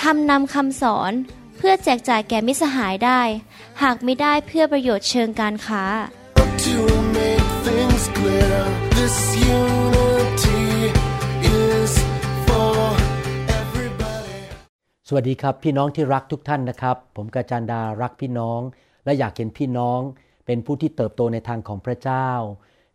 [0.00, 1.12] ทำนำคำสอน
[1.56, 3.20] เพื่อแจกจ่ายแก่มิสหายได้
[3.82, 5.84] หากไม่ได้เพื่อประโยชน์เชิงการค้า
[6.66, 6.78] To
[7.18, 8.58] make things clear,
[8.98, 9.16] this
[9.58, 10.64] unity
[11.60, 11.92] is
[12.46, 12.76] for
[13.60, 14.38] everybody.
[15.08, 18.60] สวัสดีครับพี่น้องที่รักทุกท่านนะครับ ผมกาจันดารักพี่น้อง
[19.04, 20.00] และอยากเห็นพี่น้อง
[20.46, 22.28] เป็นผู้ที่เติบโตในทางของพระเจ้า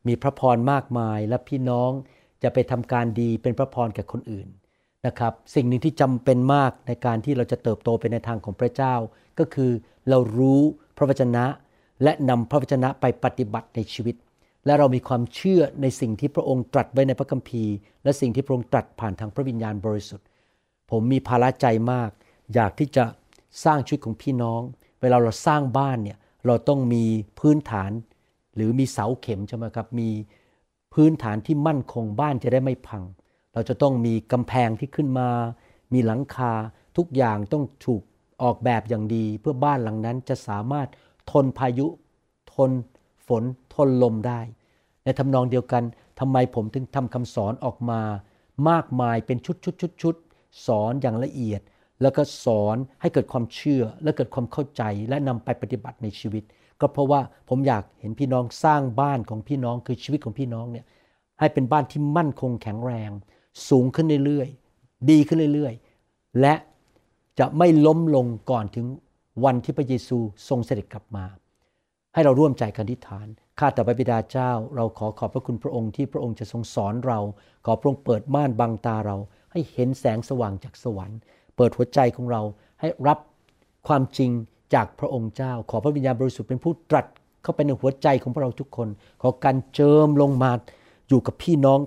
[0.07, 1.91] มีพระพรมากมายและพี่น้อง
[2.43, 4.47] จะไปทำการดีเป็นพระพรแก่คนอื่น
[5.07, 8.95] นะครับสิ่งหนึ่งที่จำเป็นมากในการที่เราจะเติบโตไปในทางของพระเจ้า
[9.39, 9.71] ก็คือ
[10.09, 10.61] เรารู้
[10.97, 11.45] พระวจนะ
[12.03, 14.15] และนำพระวจนะไปปฏิบัติในชีวิต
[14.65, 20.25] และเรามีความเชื่อในสิ่งที่พระองค์ตรัสไว้ในพระคัมภีร์ และสิ่งที่พระองค์ตรัสผ่านทางพระวิญญาณบริสุทธิ์
[20.91, 22.09] ผมมีภาระใจมาก
[22.53, 23.05] อยากที่จะ
[23.63, 24.61] สร้างชีวิตของพี่น้อง
[25.01, 27.03] เวลาเราสร้างบ้านเนี่ยเราต้องมี
[27.39, 27.91] พื้นฐาน
[28.55, 30.09] หรือมีเสาเข็มใช่ไหมครับมี
[30.93, 33.03] พื้นฐานที่มั่นคงบ้านจะได้ไม่พัง
[33.53, 35.29] เราจะต้องมีกำแพงที่ขึ้นมา
[35.93, 36.53] มีหลังคา
[36.97, 38.01] ทุกอย่างต้องถูก
[38.43, 40.87] ออกแบบอย่างดี เพื่อบ้านหลังนั้นจะสามารถ
[41.31, 41.87] ทนพายุ
[42.53, 42.71] ทน
[43.27, 43.43] ฝน
[43.75, 44.39] ทนลมได้
[45.03, 45.83] ในทำนองเดียวกัน
[46.19, 48.01] ทำไมผมถึงทำคำสอนออกมา
[48.69, 50.15] มากมายเป็นชุดชุดชุดชุด
[50.67, 51.61] สอนอย่างละเอียด
[52.01, 56.43] แล้วก็สอนให้เกิดความเชื่อ และเกิดความเข้าใจและนำไปปฏิบัติในชีวิต
[56.81, 60.85] ก็เพราะว่าผมอยากเห็นพี่น้องสร้างบ้านของพี่น้องคือชีวิตของพี่น้องเนี่ย
[61.39, 63.11] ให้เป็นบ้านที่มั่นคงแข็งแรง
[63.69, 66.55] สูงขึ้นเรื่อยๆ ดีขึ้นเรื่อยๆ และ
[67.39, 68.85] จะไม่ล้มลงก่อนถึง
[69.45, 70.17] วันที่พระเยซู
[70.49, 71.25] ทรงเสด็จกลับมา
[72.13, 73.27] ให้เราร่วมใจกันอธิฐาน
[73.59, 77.19] ข้าแต่พระบิดาเจ้า เราขอขอบพระคุณพระองค์ที่พระองค์จะทรงสอนเรา
[77.65, 79.17] ขอพระองค์เปิดม่านบังตาเรา
[79.51, 81.19] ให้เห็นแสงสว่างจากสวรรค์
[81.55, 82.41] เปิดหัวใจของเรา
[82.79, 83.19] ให้รับ
[83.87, 84.31] ความจริง
[84.73, 87.05] จากพระองค์เจ้า ขอพระวิญญาณบริสุทธิ์เป็นผู้ตรัส
[87.43, 88.87] เข้าไปในหัวใจของพวกเราทุกคน
[89.21, 90.51] ขอการเจิมลงมา
[91.07, 91.79] อยู่กับพี่น้อง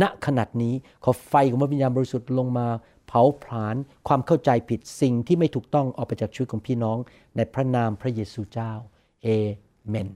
[0.00, 0.74] ณขนาดนี้
[1.04, 2.68] ขอไฟของพระวิญญาณบริสุทธิ์ลงมา
[3.06, 3.76] เผาผลาญ
[4.08, 6.98] ความเข้าใจผิดสิ่งที่ไม่ถูกต้องออกไปจากชีวิตของพี่น้อง
[7.36, 8.72] ในพระนามพระเยซูเจ้า
[9.22, 9.28] เอ
[9.88, 10.08] เมน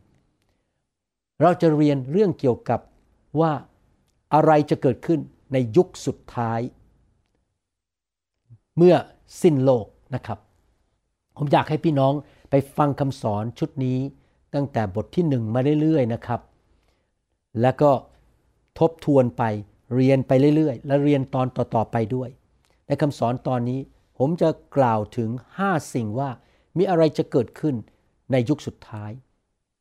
[1.40, 2.80] เราจะเรียนเรื่องเกี่ยวกับ
[3.40, 3.52] ว่า
[4.34, 5.20] อะไรจะเกิดขึ้น
[5.52, 6.60] ในยุคสุดท้าย
[8.76, 8.94] เมื่อ
[9.42, 10.38] สิ้นโลกนะครับ
[11.36, 12.12] ผมอยากให้พี่น้อง
[12.50, 13.98] ไปฟังคำสอนชุดนี้
[14.54, 16.40] ตั้งแต่บทที่หนึ่งมาเรื่อยๆนะครับ
[17.60, 17.90] แล้วก็
[18.80, 19.42] ทบทวนไป
[19.94, 22.28] เรียนไปเรื่อยๆ และเรียนตอนต่อๆไปด้วย
[22.86, 23.80] ในคำสอนตอนนี้
[24.18, 25.30] ผมจะกล่าวถึง
[25.60, 26.30] 5 สิ่งว่า
[26.78, 27.74] มีอะไรจะเกิดขึ้น
[28.32, 29.10] ในยุคสุดท้าย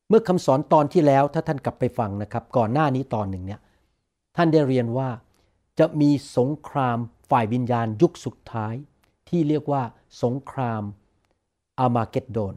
[0.10, 3.60] เมื่อคำสอนตอนที่แล้วถ้าท่านกลับไปฟังนะครับ ก่อนหน้านี้ตอนหนึ่งเนี่ย
[4.36, 5.10] ท่านได้เรียนว่า
[5.80, 6.98] จะมีสงคราม
[7.30, 8.74] ฝ่ายวิญญาณยุคสุดท้าย
[9.30, 9.84] ที่เรียกว่า
[10.24, 10.81] สงคราม
[11.80, 12.56] อามาเกดโดน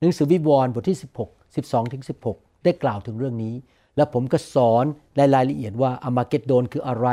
[0.00, 3.54] หนังสือวิวรณ์บทที่ 16 12ถึง16 ได้กล่าวถึงเรื่องนี้
[3.96, 4.84] และผมก็สอน
[5.16, 7.08] ในรายละเอียดว่าอามาเกดโดนคืออะไร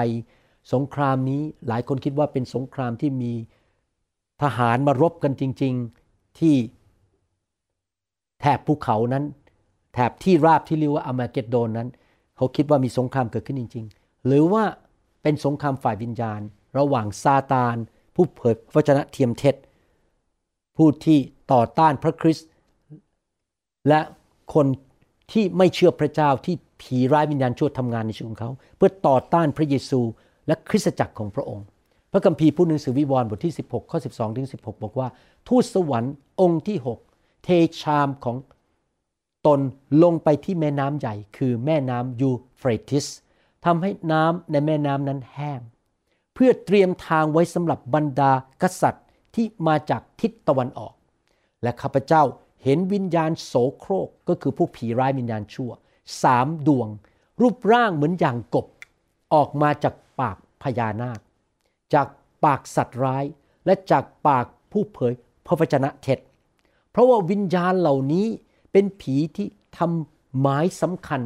[0.74, 3.34] สงครามนี้หลายคนคิดว่าเป็นสงครามที่มี
[4.42, 5.74] ทหารมารบกันจริง
[6.08, 6.56] ๆที่
[8.42, 9.24] แถบภูเขานั้น
[9.94, 11.90] แถบที่ราบที่เรียกว่าอามาเกดโดนนั้น
[12.38, 14.64] เขาคิดว่ามีสงครามเกิดขึ้นจริง ๆ หรือว่า
[15.22, 16.42] เป็นสงครามฝ่ายวิญญาณ
[16.78, 17.76] ระหว่างซาตาน
[18.16, 19.56] ผู้เผยพระชนะเทียมเท็จ
[20.78, 21.20] ผู้ที่
[21.54, 22.48] ต่อต้านพระคริสต์
[23.88, 24.00] และ
[24.54, 24.68] คน
[25.32, 30.02] ที่ไม่เชื่อพระเจ้าที่ ผีร้ายวิญญาณชั่วทำงานในชีวิตของเขา เพื่อต่อต้านพระเยซู
[30.48, 31.66] และคริสตจักรของพระองค์
[32.12, 35.08] พระคัมภีร์พูดหนังสือวิวรณ์บทที่ 16 ข้อ 12 ถึง 16 บอกว่า
[35.48, 36.78] ทูตสวรรค์องค์ที่
[37.12, 37.50] 6 เท
[37.82, 38.38] ชามของ
[39.48, 39.60] ตน
[40.04, 43.06] ลงไปที่แม่น้ำใหญ่ คือแม่น้ำยูเฟรติส
[43.66, 45.62] ทำให้น้ำในแม่น้ำนั้นแห้ง
[46.34, 48.32] เพื่อเตรียมทางไว้สำหรับบรรดา
[48.62, 49.06] กษัตริย์
[49.36, 50.94] ที่มาจากทิศตะวันออก
[51.64, 52.24] และข้าพเจ้า
[52.64, 55.72] เห็นวิญญาณโสโครกก็คือผู้ผีร้ายวิญญาณชั่ว
[56.24, 56.88] สามดวง
[57.42, 58.68] รูปร่างเหมือนอย่างกบ
[59.34, 61.20] ออกมาจากปากพญานาค
[61.94, 62.08] จาก
[62.44, 63.26] ปากสัตว์ร้าย
[63.66, 65.14] และจากปากผู้เผย
[65.46, 66.20] พระวจนะเท็จ
[66.92, 68.28] เพราะว่าวิญญาณเหล่านี้
[68.72, 69.48] เป็นผีที่
[69.78, 71.22] ทำหมายสำคัญ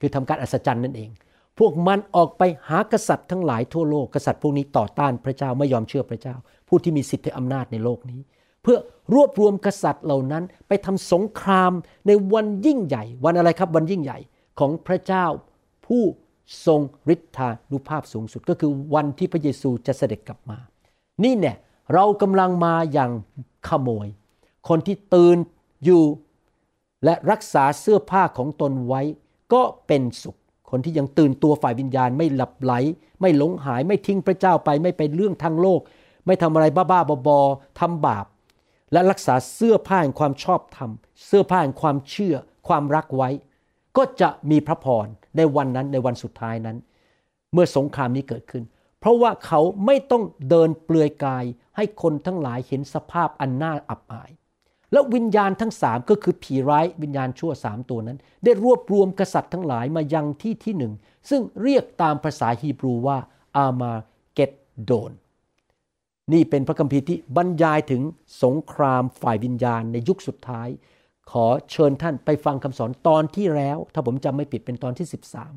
[0.00, 1.10] คือทำการอัศจรรย์นั่นเอง
[1.58, 6.34] พวกมันออกไปหากษัตริย์ทั้งหลายทั่วโลก กษัตริย์พวกนี้ต่อต้านพระเจ้าไม่ยอมเชื่อพระเจ้า
[6.68, 8.20] ผู้ที่มีสิทธิอำนาจในโลกนี้
[8.70, 8.82] พื่อ
[9.14, 11.72] รวบรวมกษัตริย์เหล่านั้น ไปทำสงคราม
[12.06, 14.18] ในวันยิ่งใหญ่ วันอะไรครับวันยิ่งใหญ่
[14.58, 15.26] ของพระเจ้า
[15.86, 16.02] ผู้
[16.66, 16.80] ทรง
[17.14, 20.58] ฤทธานุภาพสูงสุดก็คือวันที่พระเยซูจะเสด็จกลับมา
[21.24, 21.56] นี่เนี่ย
[21.94, 23.10] เรากำลังมาอย่าง
[23.68, 24.06] ขโมย
[24.68, 25.36] คนที่ตื่น
[25.84, 26.02] อยู่
[27.04, 29.02] และรักษาเสื้อผ้าของตนไว้
[29.52, 30.38] ก็เป็นสุข
[30.70, 32.72] คนที่ยังตื่นตัวฝ่ายวิญญาณไม่หลับไหล
[33.20, 35.80] ไม่หลงหายไม่ทิ้งพระเจ้าไปไม่ไปเรื่องทางโลก
[36.26, 38.26] ไม่ทำอะไรบ้าๆบอๆทำบาป
[38.92, 40.90] และรักษาเสื้อผ้าแห่งความชอบธรรม
[41.26, 42.34] เสื้อผ้าแห่งความเชื่อ
[42.68, 43.30] ความรักไว้
[43.96, 45.06] ก็จะมีพระพร
[45.36, 46.76] ในวันนั้นในวันสุดท้ายนั้น
[47.52, 48.64] เมื่อสงครามนี้เกิดขึ้น
[49.00, 51.44] เพราะว่าเขาไม่ต้องเดินเปลือยกาย
[51.76, 54.30] ให้คนทั้งหลายเห็นสภาพอันน่าอับอาย
[54.92, 60.92] แล้ววิญญาณทั้งสามก็คือผีร้ายวิญญาณชั่วสามตัวนั้น ได้รวบรวมกษัตริย์ทั้งหลายมายังที่ที่หนึ่ง
[61.30, 63.18] ซึ่งเรียกตามภาษาฮีบรูว่า
[63.56, 63.92] อามา
[64.34, 64.50] เกด
[64.84, 65.12] โดน
[66.32, 68.02] นี่เป็นพระคัมภีร์ที่บรรยายถึง
[68.42, 70.68] สงครามฝ่ายวิญญาณในยุคสุดท้าย
[71.30, 75.06] ขอเชิญท่านไปฟังคำสอนตอนที่แล้ว ถ้าผมจำไม่ผิดเป็นตอนที่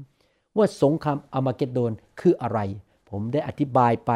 [0.04, 2.60] 13 ว่าสงครามอามาเกดโดนคืออะไร
[3.10, 4.12] ผมได้อธิบายไป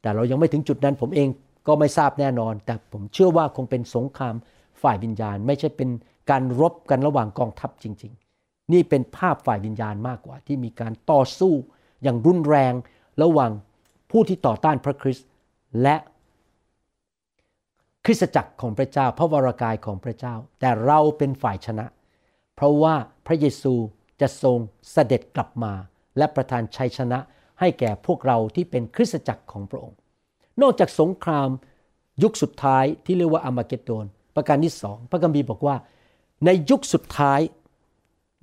[0.00, 1.28] แต่เรายังไม่ถึงจุดนั้นผมเอง
[1.66, 4.34] ก็ไม่ทราบแน่นอน แต่ผมเชื่อว่าคงเป็นสงคราม
[4.82, 5.90] ฝ่ายวิญญาณ ไม่ใช่เป็น
[6.30, 8.12] การรบกันระหว่างกองทัพจริง
[8.42, 11.52] ๆ นี่เป็นภาพฝ่ายวิญญาณมากกว่า ที่มีการต่อสู้
[12.02, 12.74] อย่างรุนแรง
[13.22, 13.50] ระหว่าง
[14.10, 15.26] ผู้ที่ต่อต้านพระคริสต์
[15.82, 15.96] และ
[18.04, 21.86] คริสตจักรของพระเจ้า พระวรากายของพระเจ้า แต่เราเป็นฝ่ายชนะ
[22.54, 22.94] เพราะว่า
[23.26, 23.74] พระเยซู
[24.20, 24.58] จะทรง
[24.92, 25.72] เสด็จกลับมา
[26.18, 27.18] และประทานชัยชนะ
[27.60, 29.98] ให้แก่พวกเราที่เป็นคริสตจักรของพระองค์
[30.62, 31.48] นอกจากสงคราม
[32.22, 34.06] ยุคสุดท้ายที่เรียกว่าอามาเกดโดน
[34.36, 35.76] ประการที่สองพระกัมภีบอกว่า
[36.46, 37.40] ในยุคสุดท้าย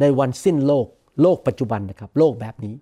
[0.01, 0.88] ในวันสิ้นโลก
[1.22, 2.75] โลกปัจจุบันนะครับ โลกแบบนี้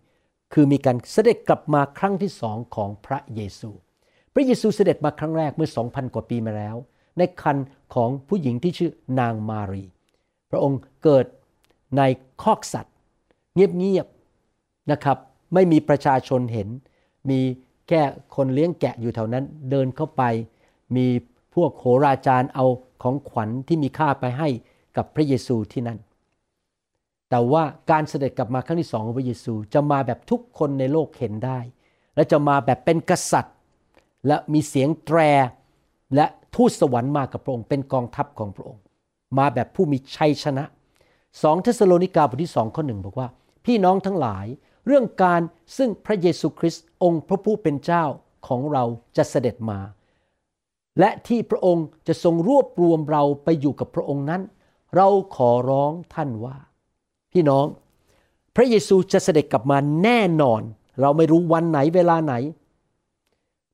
[0.54, 3.72] คือมีการเสด็จกลับมาครั้งที่สองของพระเยซู
[4.34, 6.76] พระเยซูเสด็จมาครั้งแรกเมื่อ 2,000 กว่าปีมาแล้ว
[7.18, 7.58] ในคัน
[7.96, 9.84] ของผู้หญิงที่ชื่อนางมารี
[10.52, 11.26] พระองค์เกิด
[11.98, 12.02] ใน
[12.44, 12.96] คอกสัตว์
[13.54, 15.18] เงียบๆนะครับ
[15.54, 16.68] ไม่มีประชาชนเห็น
[17.30, 17.40] มี
[17.88, 18.02] แค่
[18.36, 20.24] คนเลี้ยงแกะอยู่แถวนั้นเดินเข้าไป
[20.96, 21.08] มี
[21.56, 22.66] พวกโหราจารย์เอา
[23.02, 24.50] ของขวัญที่มีค่าไปให้
[24.98, 26.00] กับพระเยซูที่นั่น
[27.30, 31.60] แต่ว่าการเสด็จกลับมาครั้งที่สองของพระเยซูจะมาแบบทุกคนในโลกเห็นได้
[32.16, 33.56] และจะมาแบบเป็นกษัตริย์
[34.28, 35.20] และมีเสียงแตร
[36.16, 36.26] และ
[36.56, 38.82] ทูตสวรรค์มากับพระองค์ เป็นกองทัพของพระองค์
[39.38, 40.66] มาแบบผู้มีชัยชนะ
[41.42, 43.28] สองเทสโลนิกาบทที่สองข้อหนึ่งบอกว่า
[43.66, 44.46] พี่น้องทั้งหลาย
[44.86, 45.42] เรื่องการ
[45.78, 48.04] ซึ่งพระเยซูคริสต์องค์พระผู้เป็นเจ้า
[48.48, 48.84] ของเรา
[49.18, 49.80] จะเสด็จมา
[51.00, 54.42] และที่พระองค์จะทรงรวบรวมเราไปอยู่กับพระองค์นั้น
[54.96, 56.58] เราขอร้องท่านว่า
[57.32, 57.66] พี่น้อง
[58.56, 60.62] พระเยซูจะเสด็จกลับมาแน่นอน
[61.02, 62.34] เราไม่รู้วันไหนเวลาไหน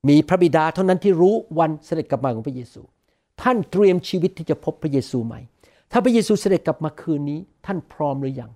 [0.08, 2.80] มีพระบิดาเท่านั้นที่รู้วันเสด็จกลับมาของพระเยซู
[3.42, 5.40] ท่านเตรียมชีวิตที่จะพบพระเยซูใหม่
[5.90, 8.50] ถ้าพระเยซูเสด็จกลับมาคืนนี้ ท่านพร้อมหรือยัง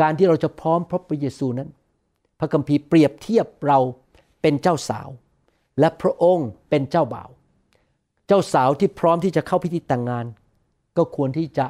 [0.00, 1.68] การที่เราจะพร้อมพบพระเยซูนั้น
[2.38, 3.78] พระคัมภีร์เปรียบเทียบเรา
[4.42, 5.08] เป็นเจ้าสาว
[5.80, 7.30] และพระองค์เป็นเจ้าบ่าว
[8.26, 10.26] เจ้าสาวที่พร้อมที่จะเข้าพิธีแต่งงาน
[10.96, 11.66] ก็ควรที่จะ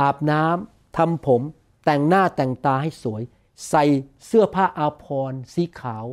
[0.00, 1.42] อาบน้ำทำผม
[1.84, 3.22] แต่งหน้าแต่งตาให้สวย
[3.68, 3.84] ใส่
[4.26, 6.06] เสื้อผ้าอาภรณ์สีขาว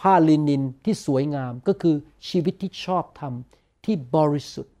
[0.00, 1.96] ผ้าลินินที่สวยงามก็คือ
[2.28, 3.32] ชีวิตที่ชอบธรรม
[3.84, 4.74] ที่บริสุทธิ์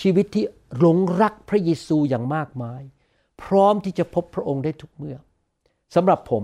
[0.00, 0.44] ชีวิตที่
[0.78, 2.82] หลงรักพระเยซูอย่างมากมาย
[3.42, 5.16] พร้อมที่จะพบพระองค์ได้ทุกเมื่อ
[5.94, 6.42] สำหรับผม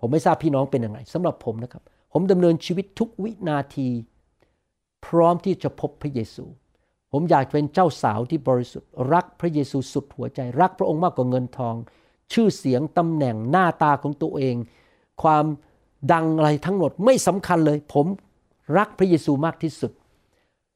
[0.00, 3.88] ผมไม่ทราบพี่น้องเป็นยังไงสำหรับผมนะครับ ผมดำเนินชีวิตทุกวินาที
[5.06, 6.44] พร้อมที่จะพบพระเยซู
[7.12, 11.74] ผมอยากเป็นเจ้าสาวที่บริสุทธิ์ รักพระเยซูสุดหัวใจ รักพระองค์มากกว่าเงินทอง
[12.32, 14.56] ชื่อเสียงตำแหน่งหน้าตาของตัวเอง
[15.22, 15.44] ความ
[16.12, 18.06] ดังอะไรทั้งหมดไม่สำคัญเลย ผม
[18.78, 19.92] รักพระเยซูมากที่สุด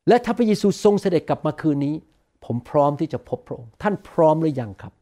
[0.09, 1.95] และถ้าพระเยซูทรงเสด็จกลับมาคืนนี้
[2.45, 4.93] ผมพร้อมที่จะพบพระองค์ ท่านพร้อมหรือยังครับ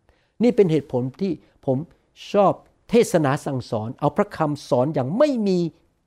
[0.42, 1.32] นี่เป็นเหตุผลที่
[1.66, 1.78] ผม
[2.32, 2.52] ชอบ
[2.90, 5.58] เทศนาสั่งสอน เอาพระคำสอนอย่างไม่มี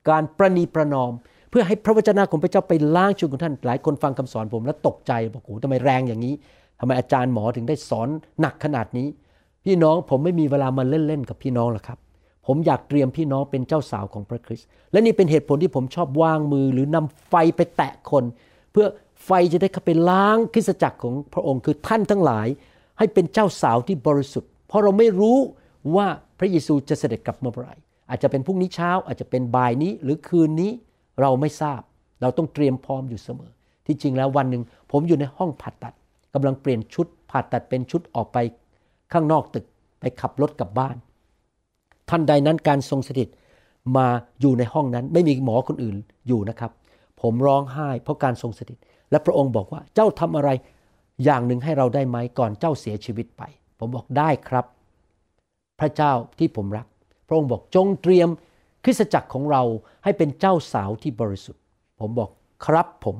[0.08, 1.12] การประนีประนอม
[1.50, 6.34] เพื่อให้พระวจนะของพระเจ้าไปล้างชีวิตของท่านหลายคนฟังคำสอนผมแล้วตกใจบอกโอ้ทำไมแรงอย่างนี้
[6.80, 8.08] ทำไมอาจารย์หมอถึงได้สอน
[8.40, 9.08] หนักขนาดนี้
[9.64, 11.98] พี่น้องผมไม่มีเวลามาเล่นๆกับพี่น้องหรอกครับ
[12.46, 18.24] ผมอยากเตรียมพี่น้องเป็นเจ้าสาวของพระคริสต์และนี่เป็นเหตุผลที่ผมชอบวางมือหรือนำไฟไปแตะคน
[18.72, 18.86] เพื่อ
[19.24, 22.48] ไฟจะได้เข้าไปล้างคริสตจักรของพระองค์คือท่านทั้งหลาย
[22.98, 25.38] ให้เป็นเจ้าสาวที่บริสุทธิ์ เพราะเราไม่รู้
[25.96, 26.06] ว่า
[26.38, 27.74] พระเยซูจะเสด็จกลับเมื่อไหร่
[28.10, 30.70] อาจจะเป็นพรุ่งนี้เช้าอาจจะเป็นบ่ายนี้หรือคืนนี้
[31.20, 31.80] เราไม่ทราบ
[32.20, 33.50] เราต้องเตรียมพร้อมอยู่เสมอ
[33.86, 35.94] ที่จริงแล้ววันหนึ่งผมอยู่ในห้องผ่าตัด
[36.34, 38.38] กำลังเปลี่ยนชุดผ่าตัดเป็นชุดออกไป
[39.12, 39.64] ข้างนอกตึก
[40.00, 40.96] ไปขับรถกลับบ้าน
[42.10, 43.28] ทันใดนั้นการทรงสถิต
[43.96, 44.06] มา
[44.40, 45.96] อยู่ในห้องนั้น ไม่มีหมอคนอื่น
[46.28, 46.70] อยู่นะครับ
[47.20, 48.78] ผมร้องไห้เพราะการทรงสถิต
[49.10, 50.50] และพระองค์บอกว่าเจ้าทำอะไร
[51.24, 53.42] อย่างหนึ่งให้เราได้ไหมก่อนเจ้าเสียชีวิตไป
[53.78, 54.64] ผมบอกได้ครับ
[55.80, 56.86] พระเจ้าที่ผมรัก
[57.26, 58.28] พระองค์บอกจงเตรียม
[58.84, 59.62] คริสตจักรของเรา
[60.04, 61.62] ให้เป็นเจ้าสาวที่บริสุทธิ์
[62.00, 62.30] ผมบอก
[62.66, 63.16] ครับผม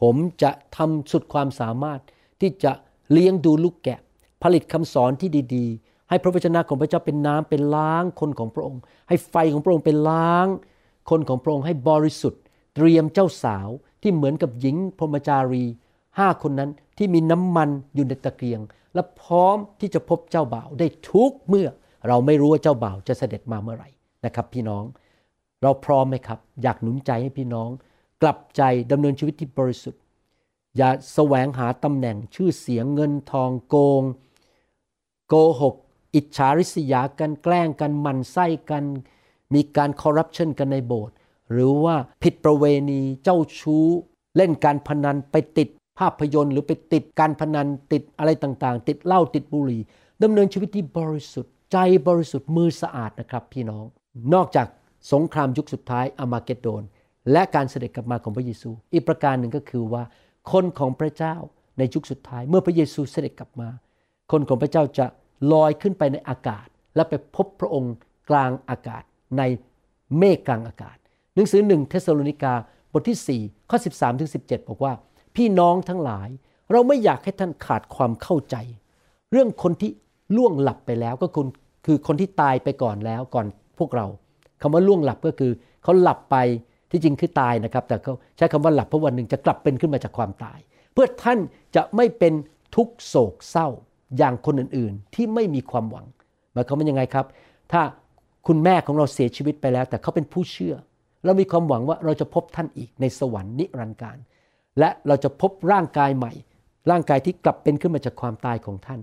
[0.00, 2.00] ผมจะทำสุดความสามารถ
[2.40, 2.72] ที่จะ
[3.12, 4.00] เลี้ยงดูลูกแกะ
[4.42, 10.46] ผลิตคำสอนที่ดีๆ ให้พระวจนะของพระเจ้าเป็นน้ำเป็นล้างคนของพระองค์ ให้ไฟของพระองค์เป็นล้าง
[11.10, 12.42] คนของพระองค์ให้บริสุทธิ์
[12.74, 13.68] เตรียมเจ้าสาว
[14.02, 15.64] ที่เหมือนกับหญิงพรหมจารี
[16.18, 18.60] ห้าคนนั้นที่มีน้ำมันอยู่ในตะเกียง
[18.94, 21.68] และพร้อมที่จะพบเจ้าบ่าวได้ทุกเมื่อ
[22.08, 23.88] เราไม่รู้ว่าเจ้าบ่าวจะเสด็จมาเมื่อไหร่
[24.24, 24.84] นะครับ พี่น้อง
[25.62, 27.70] เราพร้อมไหมครับ อยากหนุนใจให้พี่น้อง
[28.22, 30.00] กลับใจดำเนินชีวิตที่บริสุทธิ์
[30.76, 34.02] อย่าแสวงหาตำแหน่งชื่อเสียงเงินทองโกง
[35.28, 35.74] โกหก
[36.16, 38.84] อิจฉาริษยากันแกล้งกันมันไส้กัน
[39.54, 41.14] มีการคอร์รัปชันกันในโบสถ์
[41.52, 43.86] หรือว่าผิดประเวณีเจ้าชู้
[44.36, 45.68] เล่นการพนันไปติด
[45.98, 49.80] ภาพยนตร์ หรือไปติดการพนันติดอะไรต่างๆ ติดเหล้าติดบุหรี่
[50.22, 53.84] ดำเนินชีวิตที่บริสุทธิ์ ใจบริสุทธิ์มือสะอาดนะครับ พี่น้อง
[54.34, 54.66] นอกจาก
[55.12, 56.82] สงครามยุคสุดท้ายอามาเกดโดน
[57.32, 60.02] และการเสด็จกลับมาของพระเยซู อีกประการหนึ่งก็คือว่า
[60.52, 61.34] คนของพระเจ้า
[61.78, 63.68] ในยุคสุดท้ายเมื่อพระเยซูเสด็จกลับมา
[64.32, 65.06] คนของพระเจ้าจะ
[65.52, 67.94] ลอยขึ้นไปในอากาศ และไปพบพระองค์
[68.30, 69.02] กลางอากาศ
[69.38, 69.42] ใน
[70.18, 70.96] เมฆกลางอากาศ
[71.34, 72.54] หนังสือหนึ่งเทสโลนิกา
[72.92, 74.92] บทที่ 4 ข้อ 13ถึง17 บอกว่า
[75.36, 76.28] พี่น้องทั้งหลาย
[76.72, 78.56] เราไม่อยากให้ท่านขาดความเข้าใจ
[79.32, 79.90] เรื่องคนที่
[80.36, 81.46] ล่วงหลับไปแล้วก็คือ
[81.86, 83.46] คือคนที่ตายไปก่อนแล้วก่อน
[83.78, 84.06] พวกเรา
[84.60, 85.52] คำว่าล่วงหลับก็คือ
[85.82, 86.36] เขาหลับไป
[86.90, 90.58] ที่จริงคือตายนะครับ แต่เขาใช้คำว่าหลับเพราะวันหนึ่งจะกลับเป็นขึ้นมาจากความตาย
[90.92, 91.38] เพื่อท่าน
[91.74, 92.32] จะไม่เป็น
[92.76, 93.68] ทุกโศกเศร้า
[94.18, 96.06] อย่างคนอื่นๆ ที่ไม่มีความหวัง
[96.52, 97.26] หมายความว่ายังไงครับ
[97.72, 97.82] ถ้า
[98.46, 100.74] คุณแม่ของเราเสียชีวิตไปแล้ว แต่เขาเป็นผู้เชื่อ
[101.24, 104.16] เรามีความหวังว่าเราจะพบท่านอีกในสวรรค์นิรันดร์การ
[104.78, 106.32] และเราจะพบร่างกายใหม่
[106.90, 109.00] ร่างกายที่กลับเป็นขึ้นมาจากความตายของท่าน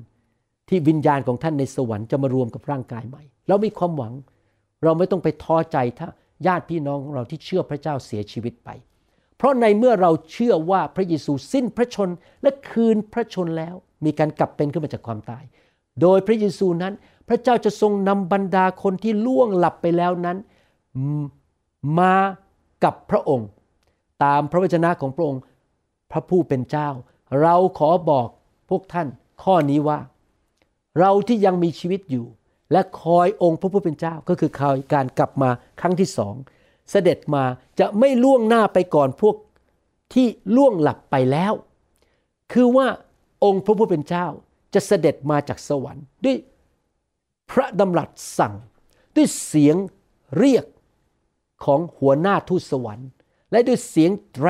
[0.69, 4.13] ที่วิญญาณของท่านในสวรรค์จะมารวมกับร่างกายใหม่ เรามีความหวัง
[4.83, 6.07] เราไม่ต้องไปท้อใจถ้า
[6.47, 8.69] ญาติพี่น้องของเราที่เชื่อพระเจ้าเสียชีวิตไป
[9.37, 12.09] เพราะในเมื่อเราเชื่อว่าพระเยซูสิ้นพระชน
[12.41, 15.43] และคืนพระชนแล้ว มีการกลับเป็นขึ้นมาจากความตาย
[16.01, 16.93] โดยพระเยซูนั้น
[17.27, 20.37] พระเจ้าจะทรงนำบรรดาคนที่ล่วงหลับไปแล้วนั้น
[21.99, 22.15] มา
[22.83, 23.49] กับพระองค์
[24.23, 25.41] ตามพระวจนะของพระองค์
[26.11, 26.89] พระผู้เป็นเจ้า
[27.41, 28.27] เราขอบอก
[28.69, 29.07] พวกท่าน
[29.43, 29.99] ข้อนี้ว่า
[30.99, 32.25] เราที่ยังมีชีวิตอยู่
[32.71, 36.35] และคอยองค์พระผู้เป็นเจ้าก็คือคอยการกลับมาครั้งที่สอง
[36.91, 37.43] เสด็จมา
[37.79, 39.35] จะไม่ล่วงหน้าไปก่อนพวก
[40.13, 41.53] ที่ล่วงหลับไปแล้ว
[42.53, 42.87] คือว่า
[43.43, 44.27] องค์พระผู้เป็นเจ้า
[44.73, 46.37] จะเสด็จมาจากสวรรค์ด้วย
[47.51, 48.09] พระดำรัส
[48.39, 48.53] สั่ง
[49.15, 49.75] ด้วยเสียง
[50.37, 50.65] เรียก
[51.65, 53.09] ของหัวหน้าทูตสวรรค์
[53.51, 54.49] และด้วยเสียงแตร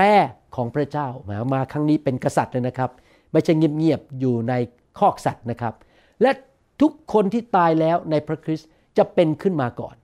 [0.55, 2.91] ของพระเจ้ามามาครั้งนี้เป็นกษัตริย์เลยนะครับ
[3.31, 4.53] ไม่ใช่เงียบๆอยู่ใน
[4.99, 5.73] คอกสัตว์นะครับ
[6.21, 6.31] และ
[6.81, 9.95] ทุกคนที่ตายแล้วในพระคริสต์จะเป็นขึ้นมาก่อน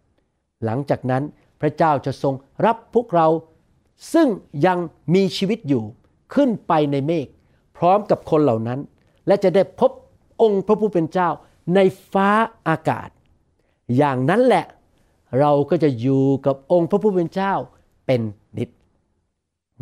[0.66, 1.24] หลังจากนั้น
[1.62, 2.34] พระเจ้าจะทรง
[2.66, 3.28] รับพวกเรา
[4.14, 4.28] ซึ่ง
[4.66, 4.78] ยัง
[5.16, 5.84] มีชีวิตอยู่
[6.34, 7.28] ขึ้นไปในเมฆ
[7.80, 8.80] พร้อมกับคนเหล่านั้น
[9.28, 9.92] และจะได้พบ
[10.42, 11.30] องค์พระผู้เป็นเจ้า
[11.76, 11.80] ใน
[12.12, 12.30] ฟ้า
[12.68, 13.10] อากาศ
[13.98, 14.66] อย่างนั้นแหละ
[15.40, 17.54] เราก็จะอยู่กับองค์พระผู้เป็นเจ้า
[18.06, 18.22] เป็น
[18.58, 18.70] นิด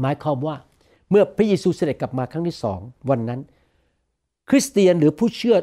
[0.01, 0.55] หมายความว่า
[1.09, 3.41] เมื่อพระเยซูเสด็จกลับมาครั้งที่สองวันนั้น
[4.49, 5.57] คริสเตียนหรือผู้เชื่อ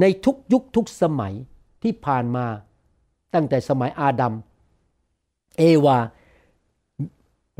[0.00, 1.34] ในทุกยุคทุกสมัย
[1.82, 2.46] ที่ผ่านมา
[3.34, 4.34] ตั้งแต่สมัยอาดัม
[5.58, 5.98] เอวา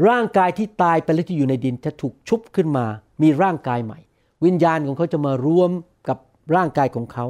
[0.09, 2.87] ร่างกายที่ตายไปแล้วที่อยู่ในดินจะถูกชุบขึ้นมา
[3.23, 3.99] มีร่างกายใหม่
[4.45, 5.71] วิญญาณของเขาจะมารวม
[6.09, 6.19] กับ
[6.55, 7.27] ร่างกายของเขา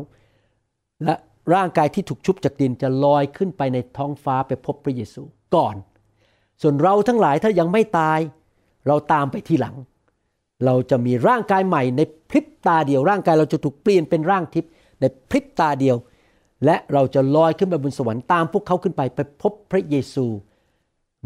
[1.05, 1.15] และ
[1.55, 5.23] ร่างกายที่ถูกชุบจากดินจะลอยขึ้นไปในท้องฟ้าไปพบพระเยซู
[5.55, 5.77] ก่อน
[6.63, 8.21] ส่วนเราทั้งหลายถ้ายังไม่ตาย
[8.87, 9.77] เราตามไปทีหลัง
[10.65, 12.01] เราจะมีร่างกายใหม่ ใน
[12.31, 15.97] พริบตาเดียวร่างกายเราจะถูกเปลี่ยนเป็นร่างทิพย์ในพริบตาเดียว
[16.65, 20.27] และเราจะลอยขึ้นไปบนสวรรค์ตามพวกเขาขึ้นไปไปพบพระเยซู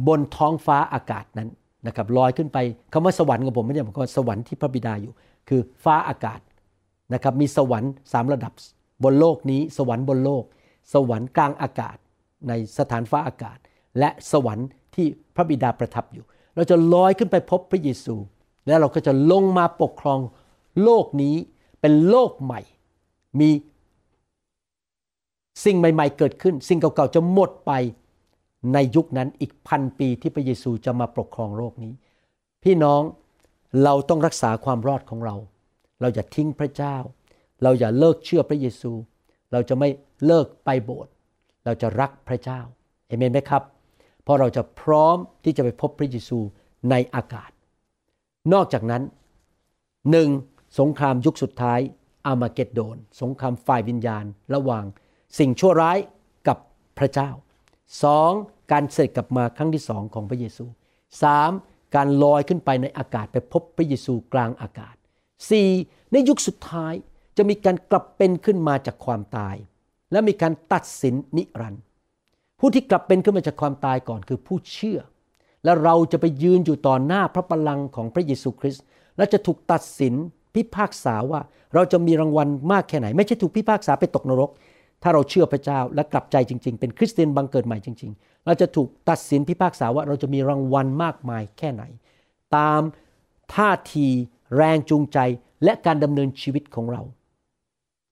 [0.06, 1.48] บนท้องฟ้าอากาศนั้น
[1.86, 2.58] นะครับลอยขึ้นไป
[2.92, 5.12] คำว่าสวรรค์ของผมไม่ใช่หมายความว่าสวรรค์ที่พระบิดาอยู่
[5.48, 6.40] คือฟ้าอากาศ
[7.14, 8.52] นะครับมีสวรรค์สามระดับ
[9.04, 10.44] บนโลกนี้ สวรรค์บนโลก
[10.94, 11.96] สวรรค์กลางอากาศ
[12.48, 13.58] ในสถานฟ้าอากาศ
[13.98, 15.06] และสวรรค์ที่
[15.36, 18.16] พระบิดาประทับอยู่ เราจะลอยขึ้นไปพบพระเยซู
[18.66, 20.20] และเราก็จะลงมาปกครอง
[20.82, 21.34] โลกนี้
[21.80, 22.60] เป็นโลกใหม่
[23.40, 23.50] มี
[25.64, 27.72] สิ่งใหม่ ๆ เกิดขึ้น สิ่งเก่าๆจะหมดไป
[28.74, 31.92] ในยุคนั้นอีกพันปีที่พระเยซูจะมาปกครองโลกนี้
[32.64, 33.02] พี่น้อง
[33.84, 35.36] เราต้องรักษาความรอดของเรา
[36.00, 36.96] เราอย่าทิ้งพระเจ้า
[37.62, 38.92] เราอย่าเลิกเชื่อพระเยซู
[39.52, 39.88] เราจะไม่
[40.26, 41.12] เลิกไปโบสถ์
[41.64, 42.60] เราจะรักพระเจ้า
[43.06, 43.62] เอเมนไหมครับ
[44.22, 46.38] เพราะเราจะพร้อมที่จะไปพบพระเยซู
[46.90, 47.50] ในอากาศ
[48.52, 49.02] นอกจากนั้น
[50.10, 50.28] หนึ่ง
[50.78, 51.80] สงครามยุคสุดท้าย
[52.26, 54.24] อามาเกดโดน สงครามฝ่ายวิญญาณ
[54.54, 54.84] ระหว่าง
[55.38, 55.98] สิ่งชั่วร้าย
[56.48, 56.58] กับ
[56.98, 57.30] พระเจ้า
[58.02, 58.30] สอง
[58.72, 60.64] การเสด็จกลับมาครั้งที่สองของพระเยซู
[61.22, 61.50] สาม
[61.94, 64.94] การลอยขึ้นไปในอากาศไปพบพระเยซูกลางอากาศ
[65.54, 66.12] 4.
[66.12, 66.94] ในยุคสุดท้าย
[67.36, 69.56] จะมีการกลับเป็นขึ้นมาจากความตาย
[70.12, 71.82] และมีการตัดสินนิรันดร์
[72.58, 75.00] ผู้ที่กลับเป็นขึ้นมาจากความตายก่อนคือผู้เชื่อ
[75.64, 78.84] และเราจะไปยืนอยู่ต่อหน้าพระบัลลังก์ของพระเยซูคริสต์
[79.16, 80.14] และจะถูกตัดสิน
[80.54, 81.40] พิพากษาว่า
[81.74, 84.50] เราจะมีรางวัลมากแค่ไหน ไม่ใช่ถูกพิพากษาไปตกนรก
[85.02, 91.82] ถ้าเราเชื่อพระเจ้าและกลับใจจริง ๆ เป็นคริสเตียนบังเกิดใหม่จริง ๆ เราจะถูกตัดสินพิพากษาว่าเราจะมีรางวัลมากมายแค่ไหน
[92.56, 92.80] ตาม
[93.54, 94.06] ท่าที
[94.56, 95.18] แรงจูงใจ
[95.64, 97.02] และการดำเนินชีวิตของเรา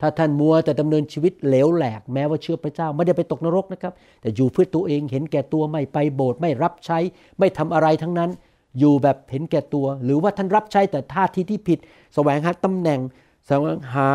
[0.01, 6.99] ถ้าท่านมัวแต่ดำเนินชีวิตเหลวแหลกแม้ว่าเชื่อพระเจ้าไม่ได้ไปตกนรกนะครับ แต่อยู่เพื่อตัวเองเห็นแก่ตัวไม่ไปโบสถ์ไม่รับใช้
[7.39, 8.31] ไม่ทำอะไรทั้งนั้น
[8.79, 11.79] อยู่แบบเห็นแก่ตัว หรือว่าท่านรับใช้แต่ท่าทีที่ผิด
[12.15, 13.01] แสวงหาตำแหน่ง
[13.47, 14.09] แสวงหา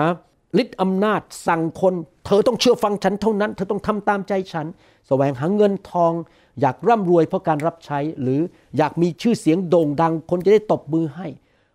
[0.62, 1.94] ฤทธิ์อำนาจสั่งคน
[2.26, 4.68] เธอต้องเชื่อฟังฉันเท่านั้น เธอต้องทำตามใจฉัน
[5.08, 6.14] แสวงหาเงินทอง
[6.62, 8.42] อยากร่ำรวยเพราะการรับใช้ หรือ
[8.78, 11.28] อยากมีชื่อเสียงโด่งดัง คนจะได้ตบมือให้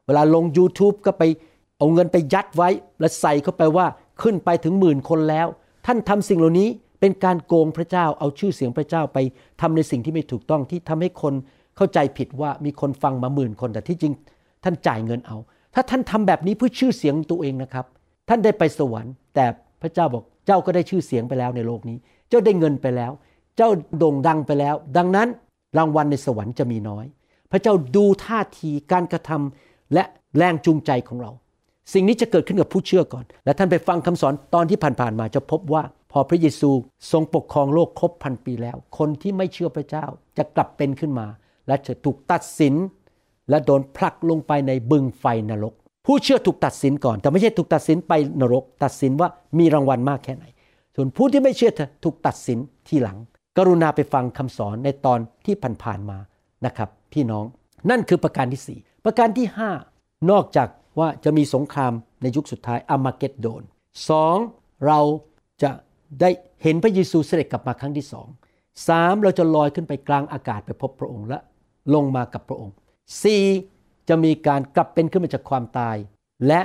[0.07, 1.23] เวลาลง YouTube ก็ไป
[1.79, 2.69] เอาเงินไปยัดไว้
[3.01, 3.87] และใส่เข้าไปว่า
[4.23, 5.47] ขึ้นไปถึงหมื่นคนแล้ว
[5.87, 6.69] ท่านทำสิ่งเหล่านี้
[7.01, 9.19] เป็นการโกงพระเจ้า เอาชื่อเสียงพระเจ้าไป
[9.61, 11.35] ทำในสิ่งที่ไม่ถูกต้องที่ทำให้คน
[11.77, 14.15] เข้าใจผิดว่ามีคนฟังมาหมื่นคนแต่ที่จริง
[14.65, 15.37] ท่านจ่ายเงินเอา
[15.75, 17.87] ถ้าท่านทำแบบนี้เพื่อชื่อเสียงตัวเองนะครับ
[18.29, 19.47] ท่านได้ไปสวรรค์ แต่
[19.83, 21.97] พระเจ้าบอกเจ้าก็ได้ชื่อเสียงไปแล้วในโลกนี้
[22.29, 23.13] เจ้าได้เงินไปแล้ว
[23.57, 25.29] เจ้าโด่งดังไปแล้ว ดังนั้น
[25.79, 27.07] รางวัลในสวรรค์จะมีน้อย
[27.51, 30.05] พระเจ้าดูท่าทีการกระทำและ
[30.37, 31.31] แรงจูงใจของเรา
[31.93, 36.71] สิ่งนี้จะเกิดขึ้นกับผู้เชื่อก่อน และท่านไปฟังคำสอนตอนที่ผ่านๆมาจะพบว่า พอพระเยซู
[37.13, 40.07] ทรงปกครองโลกครบพันปีแล้ว คนที่ไม่เชื่อพระเจ้า
[40.39, 41.27] จะกลับเป็นขึ้นมา
[41.69, 42.75] และจะถูกตัดสิน
[43.51, 45.75] และโดนผลักลงไปในบึงไฟนรก
[46.07, 50.45] ผู้เชื่อถูกตัดสินก่อน แต่ไม่ใช่ถูกตัดสินไปนรก ตัดสินว่ามีรางวัลมากแค่ไหน
[50.95, 51.73] ส่วนผู้ที่ไม่เชื่อ
[52.05, 52.59] ถูกตัดสิน
[52.89, 53.19] ทีหลัง
[53.59, 56.19] กรุณาไปฟังคำสอนในตอนที่ผ่านๆมา
[56.67, 57.45] นะครับ พี่น้อง
[57.91, 59.71] นั่นคือประการที่สี่ประการที่ห้า
[60.31, 63.63] นอกจากว่าจะมีสงครามในยุคสุดท้ายอามาเกดโดน
[64.09, 64.37] สอง
[64.87, 65.01] เรา
[65.63, 65.71] จะ
[66.21, 66.31] ได้
[66.63, 68.27] เห็นพระเยซูเสด็จกลับมาครั้งที่สอง
[68.89, 71.39] สามเราจะลอยขึ้นไปกลางอากาศไปพบพระองค์และ
[71.95, 72.75] ลงมากับพระองค์
[73.23, 73.43] สี่
[74.09, 75.97] จะมีการกลับเป็นขึ้นมาจากความตาย
[76.47, 76.61] และ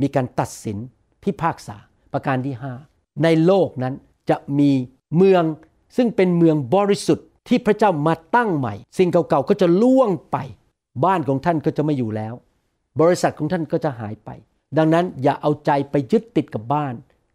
[0.00, 0.78] มีการตัดสิน
[1.22, 1.76] พิพากษา
[2.12, 2.72] ประการที่ห้า
[3.22, 3.94] ในโลกนั้น
[4.30, 4.70] จะมี
[5.16, 5.42] เมือง
[5.96, 10.36] ซึ่งเป็นเมืองบริสุทธิ์ที่พระเจ้ามาตั้งใหม่ สิ่งเก่าๆก็จะล่วงไป
[11.04, 12.34] บ้านของท่านก็จะไม่อยู่แล้ว
[13.00, 14.30] บริษัทของท่านก็จะหายไป
[14.78, 16.94] ดังนั้นอย่าเอาใจไปยึดติดกับบ้าน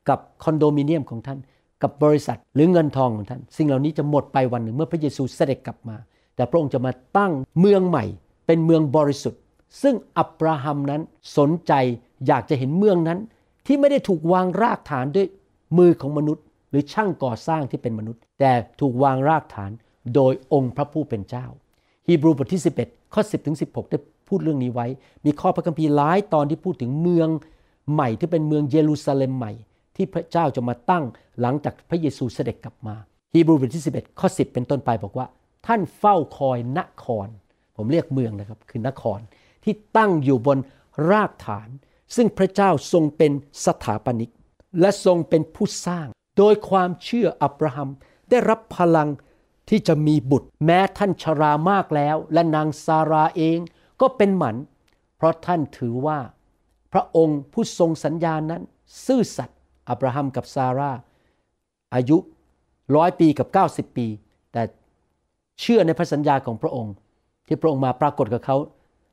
[0.10, 1.40] กับคอนโดมิเนียมของท่าน
[1.84, 5.98] กับบริษัทหรือเงินทองของท่าน สิ่งเหล่านี้จะหมดไปวันหนึ่งเมื่อพระเยซูเสด็จกลับมา
[6.36, 8.06] แต่พระองค์จะมาตั้งเมืองใหม่
[8.46, 9.42] เป็นเมืองบริสุทธิ์
[9.82, 11.02] ซึ่งอับราฮัมนั้น
[11.38, 11.74] สนใจ
[12.28, 13.20] อยากจะเห็นเมืองนั้น
[13.66, 15.28] ที่ไม่ได้ถูกวางรากฐานด้วย
[15.78, 19.72] มือของมนุษย์ หรือช่างก่อสร้างที่เป็นมนุษย์ แต่ถูกวางรากฐาน
[20.16, 21.46] โดยองค์พระผู้เป็นเจ้า
[22.08, 24.88] ฮีบรูบทที่ 11 ข้อ 10ถึง16 ได้พูดเรื่องนี้ไว้
[25.26, 27.30] มีข้อพระคัมภีร์หลายตอนที่พูดถึงเมือง
[27.94, 29.52] ใหม่ที่เป็นเมืองเยรูซาเล็มใหม่
[29.96, 31.04] ที่พระเจ้าจะมาตั้ง
[31.42, 32.96] หลังจากพระเยซูเสด็จกลับมา
[33.34, 35.28] ฮีบรูบทที่ 11 ข้อ 10 เป็นต้นไปบอกว่า
[35.68, 37.28] ท่านเฝ้าคอยนคร
[37.76, 39.20] ผมเรียกเมืองนะครับ คือนคร
[39.64, 40.58] ที่ตั้งอยู่บน
[41.12, 41.70] รากฐาน
[42.16, 43.32] ซึ่งพระเจ้าทรงเป็น
[43.66, 44.32] สถาปนิก
[44.82, 46.08] และทรงเป็นผู้สร้าง
[46.38, 47.90] โดยความเชื่ออับราฮัม
[48.30, 49.10] ได้รับพลัง
[49.70, 53.60] ที่จะมีบุตร แม้ท่านชรามากแล้ว และนางซาราเอง
[54.02, 54.56] ก็เป็นหมัน
[55.18, 56.20] เพราะท่านถือว่า
[56.94, 58.62] พระองค์ผู้ทรงสัญญานั้น
[59.06, 59.60] ซื่อสัตย์
[59.90, 60.92] อับราฮัมกับซารา
[61.96, 62.18] อายุ
[62.96, 64.08] ร้อยปีกับ 90 ปี
[64.52, 64.62] แต่
[65.60, 66.94] เชื่อในพระสัญญาของพระองค์
[67.48, 68.58] ที่พระองค์มาปรากฏกับเขา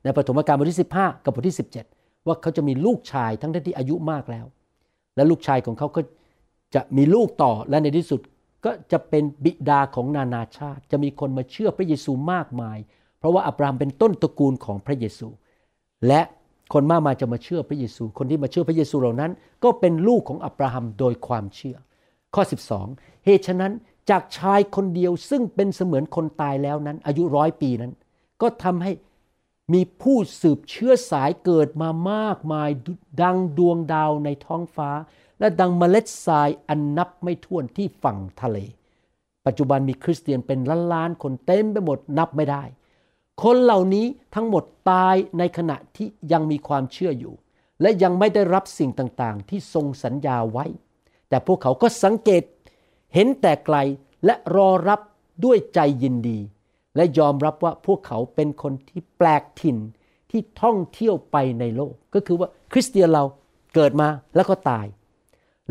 [0.05, 1.59] ในปฐมกาลบทที่ 15 กับบทที่
[1.91, 4.47] 17 ว่าเขาจะมีลูกชายทั้งที่อายุมากแล้ว
[5.17, 6.01] และลูกชายของเขาก็
[6.75, 8.21] จะมีลูกต่อและในที่สุด
[8.65, 12.79] ก็จะเป็นบิดาของนานาชาติ จะมีคนมาเชื่อพระเยซูมากมาย
[13.19, 15.29] เพราะว่าอับราฮัมเป็นต้นตระกูลของพระเยซู
[16.09, 16.21] และ
[16.73, 19.33] คนมากมายจะมาเชื่อพระเยซู คนที่มาเชื่อพระเยซูเหล่านั้น
[19.65, 21.77] ก็เป็นลูกของอับราฮัมโดยความเชื่อ
[22.35, 22.43] ข้อ
[22.85, 23.73] 12 เหตุฉะนั้น
[24.11, 27.93] จากชายคนเดียวซึ่งเป็นเสมือนคนตายแล้วนั้น อายุร้อยปีนั้น
[28.43, 28.93] ก็ทำให้
[29.73, 32.69] มีผู้สืบเชื้อสายเกิดมามากมาย
[33.23, 34.91] ดังดวงดาวในท้องฟ้า
[35.41, 38.59] และดังเมล็ดทรายอันนับไม่ถ้วนที่ฝั่งทะเล
[39.47, 42.63] ปัจจุบันมีคริสเตียนเป็นล้านล้านๆคนเต็มไปหมดนับไม่ได้
[43.43, 47.35] คนเหล่านี้ทั้งหมดตายในขณะที่ยังมีความเชื่ออยู่
[47.81, 50.65] และยังไม่ได้รับสิ่งต่างๆ ที่ทรงสัญญาไว้
[51.29, 52.43] แต่พวกเขาก็สังเกต
[53.15, 53.77] เห็นแต่ไกล
[54.25, 55.01] และรอรับ
[55.45, 56.39] ด้วยใจยินดี
[56.97, 59.77] และยอมรับว่าพวกเขาเป็นคนที่แปลกถิ่น
[60.31, 63.25] ที่ท่องเที่ยวไปในโลก ก็คือว่าคริสเตียนเรา
[63.75, 64.87] เกิดมาแล้วก็ตาย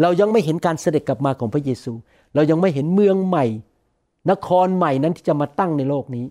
[0.01, 1.93] เรายังไม่เห็นการเสด็จกลับมาของพระเยซู
[2.35, 3.45] เรายังไม่เห็นเมืองใหม่
[4.31, 6.25] นครใหม่นั้นที่จะมาตั้งในโลกนี้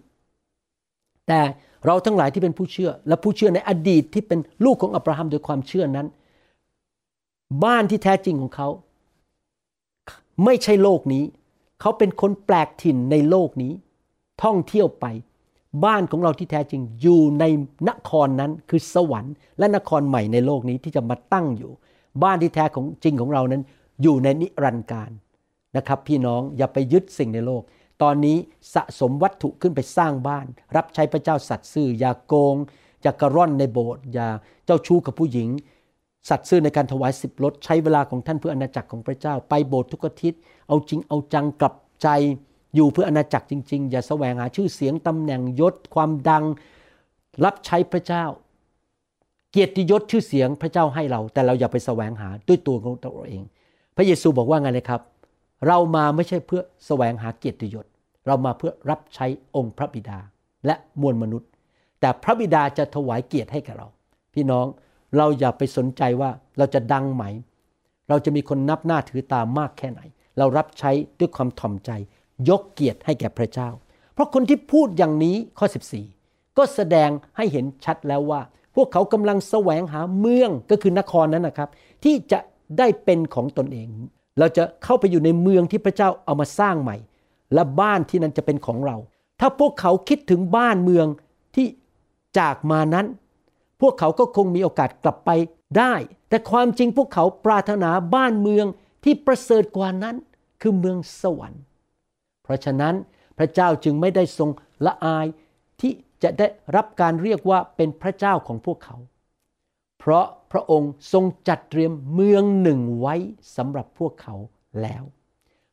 [1.26, 1.40] แต่
[1.86, 6.06] เราทั้งหลายที่เป็นผู้เชื่อ และผู้เชื่อในอดีตที่เป็นลูกของอับราฮัมโดยความเชื่อนั้น
[7.64, 8.68] บ้านที่แท้จริงของเขา
[10.44, 11.24] ไม่ใช่โลกนี้
[11.80, 13.72] เขาเป็นคนแปลกถิ่นในโลกนี้
[14.42, 15.06] ท่องเที่ยวไป
[15.84, 17.44] บ้านของเราที่แท้จริงอยู่ใน
[17.88, 21.72] นครนั้นคือสวรรค์และนครใหม่ในโลกนี้ที่จะมาตั้งอยู่
[22.22, 23.62] บ้านที่แท้ของจริงของเรานั้น
[24.02, 25.10] อยู่ในนิรันดร์การ
[25.76, 27.62] นะครับ พี่น้องอย่าไปยึดสิ่งในโลก
[28.02, 28.36] ตอนนี้
[28.74, 32.56] สะสมวัตถุขึ้นไปสร้างบ้าน รับใช้พระเจ้าสัตย์ซื่อ อย่าโกง
[33.02, 34.28] อย่ากระร่อนในโบสถ์อย่า
[34.66, 35.48] เจ้าชู้กับผู้หญิง
[36.28, 42.08] สัตย์ซื่อในการถวายสิบลดใช้เวลาของท่านเพื่ออาณาจักรของพระเจ้า ไปโบสถ์ทุกอาทิตย์ เอาจริงเอาจังกลับใจ
[42.74, 46.44] อยู่เพื่ออาณาจักรจริง ๆ อย่าแสวงหาชื่อเสียงตำแหน่งยศความดัง
[47.44, 48.24] รับใช้พระเจ้า
[49.50, 53.42] เกียรติยศชื่อเสียงพระเจ้าให้เรา แต่เราอย่าไปแสวงหาด้วยตัวของตัวเอง
[53.96, 55.00] พระเยซูบอกว่าไงเลยครับ
[55.66, 57.86] เรามาไม่ใช่เพื่อแสวงหาเกียรติยศ
[58.26, 60.18] เรามาเพื่อรับใช้องค์พระบิดา
[60.66, 61.48] และมวลมนุษย์
[62.00, 63.88] แต่พระบิดาจะถวายเกียรติให้กับเรา
[64.34, 64.66] พี่น้อง
[65.16, 67.24] เราอย่าไปสนใจว่าเราจะดังไหม
[68.08, 70.00] เราจะมีคนนับหน้าถือตามมากแค่ไหน
[70.38, 71.90] เรารับใช้ด้วยความถ่อมใจ
[72.48, 73.68] ยกเกียรติให้แก่พระเจ้า
[74.14, 75.66] เพราะคนที่พูดอย่างนี้ข้อ
[76.12, 78.40] 14 ก็แสดงให้เห็นชัดแล้วว่า
[78.74, 81.68] พวกเขากำลังแสวงหาเมืองก็คือนครนั้นนะครับ
[82.04, 82.38] ที่จะ
[82.78, 83.88] ได้เป็นของตนเอง
[84.38, 86.96] เราจะเข้าไปอยู่ในเมืองที่พระเจ้าเอามาสร้างใหม่
[87.54, 88.96] และบ้านที่นั้นจะเป็นของเรา
[89.40, 91.06] ถ้าพวกเขาคิดถึงบ้านเมือง
[91.54, 91.66] ที่
[92.38, 93.06] จากมานั้น
[93.80, 95.30] พวกเขาก็คงมีโอกาสกลับไป
[95.78, 95.94] ได้
[96.28, 98.66] แต่ความจริงพวกเขาปรารถนาบ้านเมือง
[99.04, 100.16] ที่ประเสริฐกว่านั้น
[100.60, 101.62] คือเมืองสวรรค์
[102.42, 102.94] เพราะฉะนั้น
[103.38, 104.50] พระเจ้าจึงไม่ได้ทรง
[104.86, 105.26] ละอาย
[105.80, 108.96] ที่จะได้รับการเรียกว่าเป็นพระเจ้าของพวกเขา
[109.98, 113.14] เพราะพระองค์ทรงจัดเตรียมเมืองหนึ่งไว้
[113.56, 114.34] สำหรับพวกเขา
[114.82, 115.02] แล้ว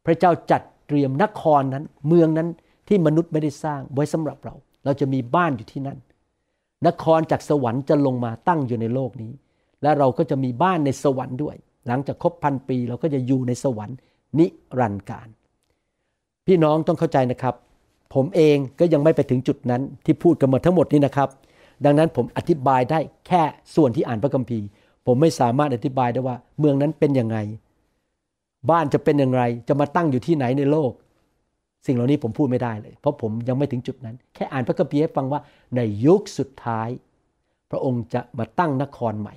[0.05, 2.49] พระเจ้าจัดเตรียมนครนั้น เมืองนั้น
[2.87, 5.99] ที่มนุษย์ไม่ได้สร้างไว้สำหรับเรา เราจะมีบ้านอยู่ที่นั่น
[6.87, 9.31] นครจากสวรรค์จะลงมาตั้งอยู่ในโลกนี้
[9.81, 11.55] และเราก็จะมีบ้านในสวรรค์ด้วย
[11.87, 13.97] หลังจากครบพันปีเราก็จะอยู่ในสวรรค์
[14.39, 14.47] นิ
[14.79, 15.27] รันดร์การ
[16.47, 17.55] พี่น้องต้องเข้าใจนะครับ
[18.13, 21.29] ผมเองก็ยังไม่ไปถึงจุดนั้นที่พูดกันมาทั้งหมดนี้นะครับ
[21.85, 23.43] ดังนั้นผมอธิบายได้แค่
[23.75, 24.65] ส่วนที่อ่านพระคัมภีร์
[25.05, 27.37] ผมไม่สามารถอธิบายได้ว่า เมืองนั้นเป็นยังไง
[28.69, 30.91] บ้านจะเป็นอย่างไร จะมาตั้งอยู่ที่ไหนในโลก
[31.85, 35.41] สิ่งเหล่านี้ผมพูดไม่ได้เลย เพราะผมยังไม่ถึงจุดนั้น แค่อ่านพระคัมภีร์ให้ฟังว่า
[35.75, 36.89] ในยุคสุดท้าย
[37.71, 39.35] พระองค์จะมาตั้งนครใหม่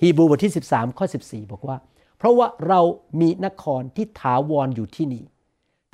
[0.00, 1.76] ฮีบรูบทที่ 13ข้อ14 บอกว่า
[2.18, 2.80] เพราะว่าเรา
[3.20, 5.24] มีนครที่ถาวรอยู่ที่นี่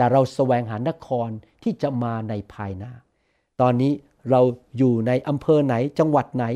[0.02, 1.28] แต่เราแสวงหานคร
[1.62, 2.92] ที่จะมาในภายหน้า
[3.60, 3.92] ตอนนี้
[4.30, 4.40] เรา
[4.78, 6.46] อยู่ในอำเภอไหนจังหวัดไหน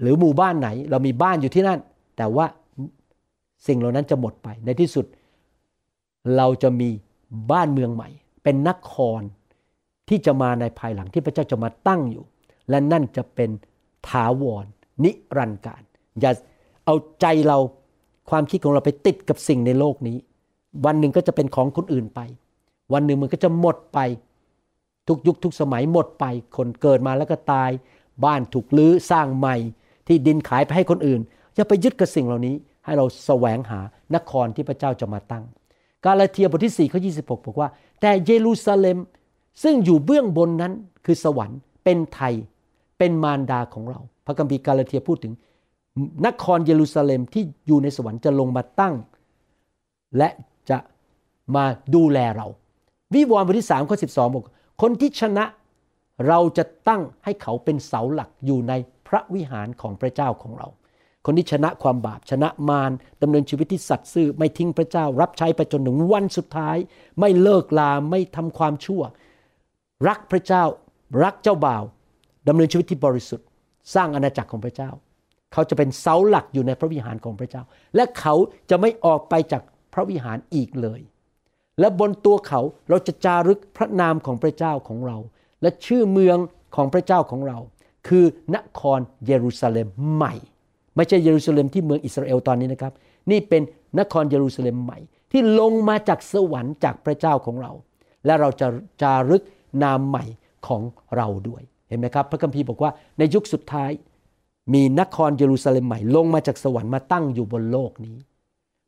[0.00, 1.80] หรือหมู่บ้านไหน เรามีบ้านอยู่ที่นั่น
[2.16, 2.46] แต่ว่า
[3.66, 5.06] สิ่งเหล่านั้นจะหมดไป ในที่สุด
[6.36, 6.90] เราจะมี
[7.52, 8.08] บ้านเมืองใหม่
[8.42, 9.20] เป็นนคร
[10.08, 12.24] ที่จะมาในภายหลังที่พระเจ้าจะมาตั้งอยู่
[12.70, 13.50] และนั่นจะเป็น
[14.08, 14.64] ถาวร
[15.04, 15.82] นิรันดร์การ
[16.20, 16.32] อย่า
[16.84, 17.58] เอาใจเรา
[18.30, 20.18] ความคิดของเราไปติดกับสิ่งในโลกนี้
[20.84, 22.20] วันหนึ่งก็จะเป็นของคนอื่นไป
[22.92, 23.98] วันหนึ่งมันก็จะหมดไป
[25.08, 26.24] ทุกยุคทุกสมัยหมดไป
[26.56, 27.70] คนเกิดมาแล้วก็ตาย
[28.24, 29.56] บ้านถูกลื้อสร้างใหม่
[30.06, 31.20] ที่ดินขายไปให้คนอื่น
[31.54, 33.80] อย่าไปยึดกับสิ่งเหล่านี้ ให้เราแสวงหา
[34.14, 35.44] นครที่พระเจ้าจะมาตั้ง
[36.04, 37.68] กาลาเทียบทที่4ข้อ26บอกว่า
[38.00, 38.98] แต่เยรูซาเล็ม
[39.62, 40.72] ซึ่งอยู่เบื้องบนนั้น
[41.04, 42.34] คือสวรรค์เป็นไทย
[42.98, 45.32] เป็นมารดาของเรา พระคัมภีร์กาลาเทียพูดถึง
[46.26, 48.94] นครเยรูซาเล็มที่อยู่ในสวรรค์จะลงมาตั้ง
[50.18, 50.28] และ
[51.54, 52.46] มาดูแลเรา
[53.14, 54.46] วิวรณ์บทที่3ข้อ12บอก
[54.82, 55.44] คนที่ชนะ
[56.28, 58.72] เราจะตั้งให้เขาเป็นเสาหลักอยู่ใน
[59.08, 60.68] พระวิหารของพระเจ้าของเรา
[61.26, 66.76] คนที่ชนะความบาปชนะมารดำเนินชีวิตที่สัตย์ซื่อไม่ทิ้งพระเจ้า รับใช้ไปจนถึงวันสุดท้าย
[67.20, 69.02] ไม่เลิกลาไม่ทำความชั่ว
[70.08, 70.64] รักพระเจ้า
[71.24, 71.84] รักเจ้าบ่าว
[72.48, 73.46] ดำเนินชีวิตที่บริสุทธิ์
[73.94, 74.90] สร้างอาณาจักรของพระเจ้า
[75.52, 77.62] เขาจะเป็นเสาหลักอยู่ในพระวิหารของพระเจ้า
[77.94, 78.34] และเขา
[78.70, 79.62] จะไม่ออกไปจาก
[79.94, 81.00] พระวิหารอีกเลย
[81.80, 82.60] และบนตัวเขา
[82.90, 85.16] เราจะจารึกพระนามของพระเจ้าของเรา
[85.62, 86.38] และชื่อเมือง
[86.76, 87.58] ของพระเจ้าของเรา
[88.08, 88.24] คือ
[88.56, 90.34] นครเยรูซาเล็มใหม่
[90.96, 92.92] ไม่ใช่เยรูซาเล็มที่เมืองอิสราเอลตอนนี้นะครับ
[93.30, 93.62] นี่เป็น
[93.98, 94.98] นครเยรูซาเล็มใหม่
[95.32, 97.72] ที่ลงมาจากสวรรค์จากพระเจ้าของเรา
[98.26, 98.66] และเราจะ
[99.02, 99.42] จารึก
[99.82, 100.24] นามใหม่
[100.66, 100.82] ของ
[101.16, 103.90] เราด้วยเห็นไหมครับ พระคัมภีร์บอกว่าในยุคสุดท้าย
[104.74, 108.16] มีนครเยรูซาเล็มใหม่ ลงมาจากสวรรค์มาตั้งอยู่บนโลกนี้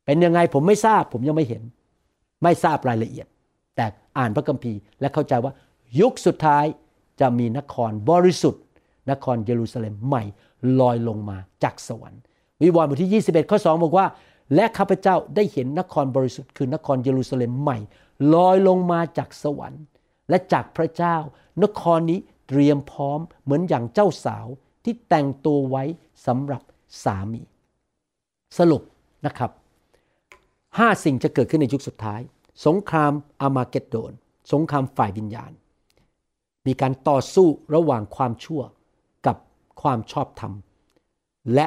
[0.04, 1.62] เป็นยังไงผมไม่ทราบผมยังไม่เห็น
[2.42, 3.26] ไม่ทราบรายละเอียด
[3.76, 3.86] แต่
[4.18, 5.52] อ่านพระคัมภีร์และเข้าใจว่า
[6.00, 6.64] ยุคสุดท้าย
[7.20, 8.62] จะมีนครบริสุทธิ์
[9.10, 10.22] นครเยรูซาเล็มใหม่
[10.80, 12.20] ลอยลงมาจากสวรรค์
[12.62, 14.06] วิวรณ์บทที่ 21 ข้อ 2 บอกว่า
[14.54, 17.78] และข้าพเจ้าได้เห็นนครบริสุทธิ์คือนครเยรูซาเล็มใหม่
[18.34, 19.82] ลอยลงมาจากสวรรค์
[20.28, 21.16] และจากพระเจ้า
[21.62, 24.46] นครนี้เตรียมพร้อมเหมือนอย่างเจ้าสาว
[24.84, 25.84] ที่แต่งตัวไว้
[26.26, 26.62] สำหรับ
[27.04, 27.42] สามี
[28.58, 28.82] สรุป
[29.26, 29.50] นะครับ
[30.78, 32.20] ห้าสิ่งจะเกิดขึ้นในยุคสุดท้าย
[32.66, 34.12] สงครามอามาเกดโดน
[34.52, 35.52] สงครามฝ่ายวิญญาณ
[36.66, 38.62] มีการต่อสู้ระหว่างความชั่ว
[39.26, 39.36] กับ
[39.82, 40.52] ความชอบธรรม
[41.54, 41.66] และ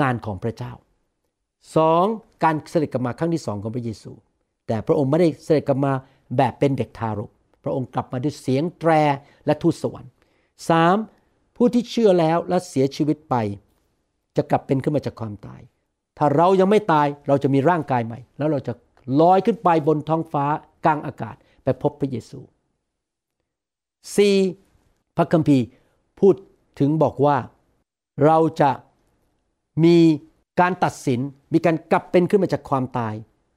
[0.00, 0.72] งานของพระเจ้า
[1.76, 2.04] สอง
[2.44, 4.12] การเสด็จกลับมาครั้งที่สองของพระเยซู
[4.66, 5.92] แต่พระองค์ไม่ได้เสด็จกลับมา
[6.36, 7.30] แบบเป็นเด็กทารก
[7.64, 8.90] พระองค์กลับมาด้วยเสียงแตร
[9.46, 10.12] และทูตสวรรค์
[10.68, 10.96] สาม
[11.56, 13.34] ผู้ที่เชื่อแล้วและเสียชีวิตไป
[14.36, 15.60] จะกลับเป็นขึ้นมาจากความตาย
[16.18, 18.72] ถ้าเรายังไม่ตายเราจะมีร่างกายใหม่ แล้วเราจะ
[19.20, 20.44] ลอยขึ้นไปบนท้องฟ้า
[20.84, 22.40] กลางอากาศไปพบพระเยซู
[24.38, 25.16] 4.
[25.16, 25.64] พระคัมภีร์
[26.20, 26.34] พูด
[26.80, 27.36] ถึงบอกว่า
[28.24, 28.70] เราจะ
[29.84, 29.96] มี
[30.60, 31.20] การตัดสิน
[31.52, 33.14] มีการกลับเป็นขึ้นมาจากความตาย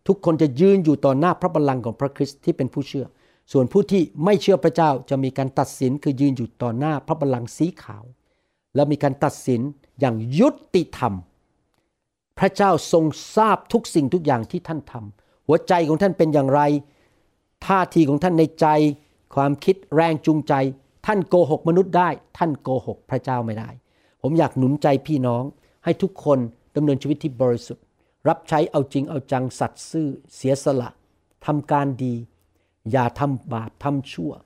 [0.07, 3.05] ทุกคนจะยืนอยู่ต่อหน้าพระบัลลังก์ของพระคริสต์ที่เป็นผู้เชื่อ
[3.51, 8.03] ส่วนผู้ที่ไม่เชื่อพระเจ้าจะมีการตัดสินคือยืนอยู่ต่อหน้าพระบัลลังก์สีขาว
[8.75, 9.61] และมีการตัดสิน
[9.99, 11.13] อย่างยุติธรรม
[12.39, 16.61] พระเจ้าทรงทราบทุกสิ่งทุกอย่างที่ท่านทำหัวใจของท่านเป็นอย่างไร
[17.65, 18.67] ท่าทีของท่านในใจ
[19.35, 20.53] ความคิดแรงจูงใจ
[21.05, 23.69] ท่านโกหกมนุษย์ได้ ท่านโกหกพระเจ้าไม่ได้
[24.21, 25.43] ผมอยากหนุนใจพี่น้อง
[25.83, 26.39] ให้ทุกคน
[26.75, 27.83] ดำเนินชีวิตที่บริสุทธิ์
[28.27, 30.89] รับใช้เอาจริงเอาจังสัตย์ซื่อ เสียสละ
[31.45, 32.15] ทำการดี
[32.91, 34.37] อย่าทำบาปทำชั่วส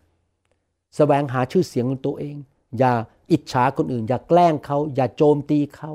[0.95, 2.36] แสวงหาชื่อเสียงของตัวเอง
[2.78, 2.93] อย่า
[3.32, 5.91] อิจฉาคนอื่น อย่าแกล้งเขา อย่าโจมตีเขา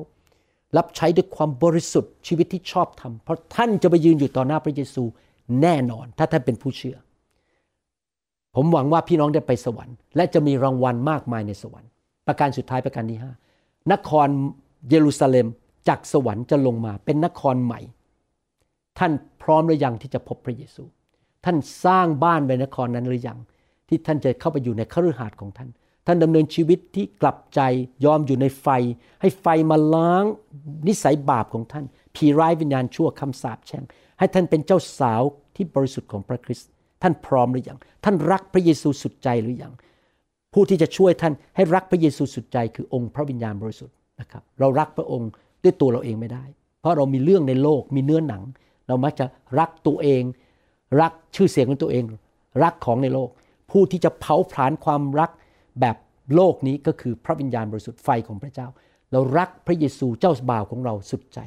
[0.77, 5.03] รับใช้ด้วยความบริสุทธิ์ชีวิตที่ชอบทำเพราะท่านจะไปยืนอยู่ต่อหน้าพระเยซู
[5.63, 6.97] แน่นอน ถ้าท่านเป็นผู้เชื่อ
[8.55, 11.91] ผมหวังว่าพี่น้องได้ไปสวรรค์ และจะมีรางวัลมากมายในสวรรค์
[12.27, 13.33] ประการสุดท้ายประการที่ห้า
[13.93, 14.29] นคร
[14.91, 15.47] เยรูซาเล็ม
[15.89, 17.81] จากสวรรค์จะลงมาเป็นนครใหม่
[18.99, 20.85] ท่านพร้อมหรือยังที่จะพบพระเยซู
[21.45, 23.39] ท่านสร้างบ้านในนครนั้นหรือยัง
[23.89, 25.69] ที่ท่านจะเข้าไปอยู่ในคฤหาสน์ของท่าน
[26.07, 27.61] ท่านดำเนินชีวิตที่กลับใจ
[28.05, 28.69] ยอมอยู่ในไฟ
[29.21, 30.25] ให้ไฟมาล้าง
[30.89, 33.85] นิสัยบาปของท่าน ผีร้ายวิญญาณชั่วคำสาปแช่ง
[34.19, 35.23] ให้ท่านเป็นเจ้าสาว
[35.57, 36.69] ที่บริสุทธิ์ของพระคริสต์
[37.03, 39.73] ท่านพร้อมหรือยังท่านรักพระเยซูสุดใจหรือยัง
[40.55, 45.31] ผู้ที่จะช่วยท่านให้รักพระเยซูสุดใจคือองค์พระวิญญาณบริสุทธิ์นะครับเรารักพระองค์
[45.63, 46.45] ด้วยตัวเราเองไม่ได้
[46.81, 48.43] เพราะเรามีเรื่องในโลกมีเนื้อหนัง
[48.89, 49.27] เรามักจะ
[49.59, 50.23] รักตัวเอง
[51.01, 52.05] รักชื่อเสียงของตัวเอง
[52.63, 53.29] รักของในโลก
[53.71, 55.31] ผู้ที่จะเผาผลาญความรัก
[55.81, 55.97] แบบ
[56.35, 58.69] โลกนี้ก็คือพระวิญญาณบริสุทธิ์ไฟของพระเจ้า
[59.13, 61.39] เรารักพระเยซูเจ้าบ่าวของเราสุดใจ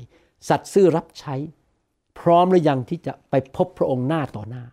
[0.50, 1.36] สัตย์ซื่อรับใช้
[2.20, 4.64] พร้อมหรือยังที่จะไปพบพระองค์หน้าต่อหน้า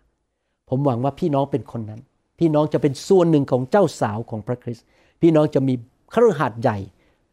[0.68, 2.00] ผมหวังว่าพี่น้องเป็นคนนั้น
[2.38, 4.84] พี่น้องจะเป็นส่วนหนึ่งของเจ้าสาวของพระคริสต์
[5.22, 5.74] พี่น้องจะมี
[6.14, 6.78] ครหัสใหญ่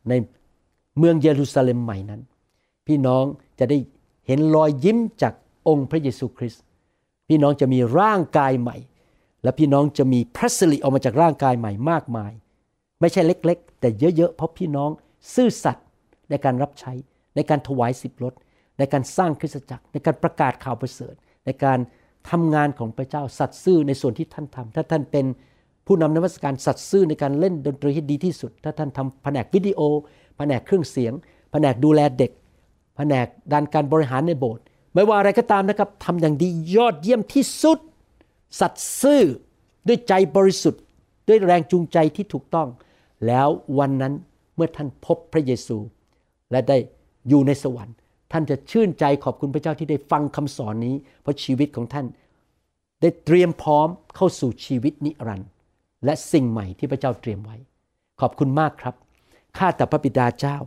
[0.09, 0.13] ใน
[0.97, 2.21] เมืองเยรูซาเล็มใหม่นั้น
[2.87, 3.23] พี่น้อง
[3.59, 3.77] จะได้
[4.27, 5.33] เห็นรอยยิ้มจาก
[5.67, 6.63] องค์พระเยซูคริสต์
[7.27, 8.77] พี่น้องจะมีร่างกายใหม่
[9.43, 12.31] และพี่น้องจะมีพระสิริออกมาจากร่างกายใหม่มากมาย
[13.01, 14.89] ไม่ใช่เล็กๆ แต่เยอะๆ เพราะพี่น้อง
[15.35, 15.85] ซื่อสัตย์
[16.29, 16.93] ในการรับใช้
[17.35, 18.33] ในการถวายสิบรถ
[18.77, 21.79] ในการสร้างคริสตจักร ในการประกาศข่าวประเสริฐ ในการ
[22.29, 25.25] ทำงานของพระเจ้าสัตย์ซื่อในส่วนที่ท่านทำถ้าท่านเป็น
[25.87, 29.79] ผู้นำนวัตการสัตย์ซื่อในการเล่นดนตรีที่ดีที่สุด ถ้าท่านทำแผนกวิดีโอ
[30.37, 31.13] แผนกเครื่องเสียง
[31.51, 32.31] แผนกดูแลเด็ก
[32.97, 37.79] แผนกด้านการบริหารในโบสถ์ไม่ว่าอะไรก็ตามนะครับทำอย่างดียอดเยี่ยมที่สุด
[38.59, 39.23] สัตย์ซื่อ
[39.87, 40.81] ด้วยใจบริสุทธิ์
[41.27, 42.67] ด้วยแรงจูงใจที่ถูกต้อง
[43.27, 43.47] แล้ว
[43.79, 44.13] วันนั้น
[44.55, 45.77] เมื่อท่านพบพระเยซู
[46.51, 46.77] และได้
[47.29, 47.95] อยู่ในสวรรค์
[48.31, 52.05] ท่านจะชื่นใจขอบคุณพระเจ้าที่ได้ฟังคำสอนนี้ เพราะชีวิตของท่าน
[53.01, 55.49] ได้เตรียมพร้อมเข้าสู่ชีวิตนิรันดร์
[56.05, 57.57] และสิ่งใหม่ที่พระเจ้าเตรียมไว้
[58.21, 58.95] ขอบคุณมากครับ
[59.57, 60.57] ข้าแต่พระบิดาเจ้า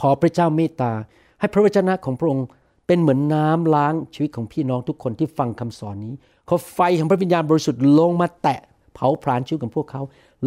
[0.00, 0.92] ขอพระเจ้าเมตตา
[1.40, 2.46] ให้พระวจนะของพระองค์
[2.86, 6.14] เป็นเหมือนน้ำล้างชีวิตของพี่น้องทุกคนที่ฟังคำสอนนี้
[6.52, 8.60] ขอไฟของพระวิญญาณบริสุทธิ์ลงมาแตะ
[8.94, 10.02] เผาผลาญชีวิตของพวกเขา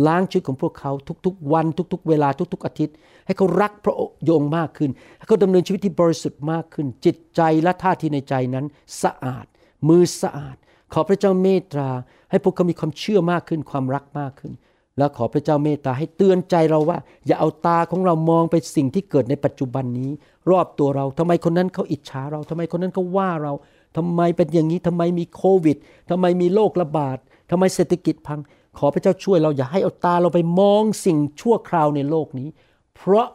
[0.06, 0.92] ล้างชีวิตของพวกเขา
[1.26, 4.02] ทุกๆ วัน ทุก ๆ เวลาทุก ๆ อาทิตย์ ให้เขารักพระอ
[4.39, 8.66] งมากขึ้น ให้เขาดำเนินชีวิตที่บริสุทธิ์มากขึ้น จิตใจและท่าทีในใจนั้น
[9.04, 9.46] สะอาด
[9.88, 10.56] มือสะอาด
[10.94, 11.89] ขอพระเจ้าเมตตา
[12.32, 14.54] ให้พวกเขามีความเชื่อมากขึ้น ความรักมากขึ้น
[14.98, 20.12] แล้วขอพระเจ้าเมตตาให้เตือนใจเราว่า อย่าเอาตาของเรามองไปสิ่งที่เกิดในปัจจุบันนี้
[20.52, 23.54] รอบตัวเราทำไมคนนั้นเขาอิจฉาเราทำไมคนนั้นเขาว่าเรา
[23.97, 25.77] ทำไมเป็นอย่างนี้ทำไมมีโควิด
[26.10, 27.17] ทำไมมีโรคระบาด
[27.51, 28.39] ทำไมเศรษฐกิจพัง
[28.77, 32.47] ขอพระเจ้าช่วยเราอย่าให้เอาตาเราไปมองสิ่งชั่วคราวในโลกนี้
[32.95, 33.27] เพราะ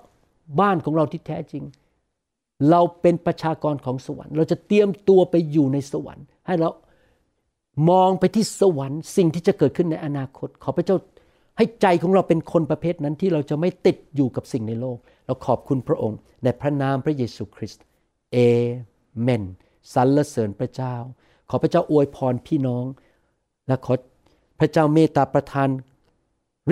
[0.60, 1.64] บ้านของเราที่แท้จริง
[2.70, 6.70] เราเป็นประชากรของสวรรค์ เราจะเตรียมตัวไปอยู่ในสวรรค์ ให้เรา
[7.90, 10.96] มองไปที่สวรรค์สิ่งที่จะเกิดขึ้นในอนาคต ขอพระเจ้า
[11.56, 17.82] ให้ใจของเราเป็นคนประเภทนั้นที่เราจะไม่ติดอยู่กับสิ่งในโลก เราขอบคุณพระองค์ในพระนามพระเยซูคริสต์
[18.32, 18.38] เอ
[19.22, 19.44] เมน
[19.94, 20.94] สรรเสริญพระเจ้า
[21.50, 22.84] ขอพระเจ้าอวยพรพี่น้อง
[23.68, 23.94] และขอ
[24.60, 25.68] พระเจ้าเมตตาประทาน